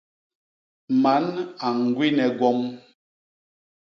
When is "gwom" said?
2.37-2.59